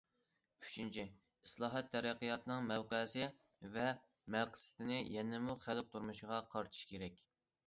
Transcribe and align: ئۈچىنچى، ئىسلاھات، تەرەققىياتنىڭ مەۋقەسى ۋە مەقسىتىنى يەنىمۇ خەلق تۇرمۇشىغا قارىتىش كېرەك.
ئۈچىنچى، 0.61 1.03
ئىسلاھات، 1.47 1.91
تەرەققىياتنىڭ 1.95 2.65
مەۋقەسى 2.71 3.27
ۋە 3.77 3.85
مەقسىتىنى 4.37 4.99
يەنىمۇ 5.19 5.59
خەلق 5.69 5.93
تۇرمۇشىغا 5.95 6.43
قارىتىش 6.57 6.83
كېرەك. 6.95 7.25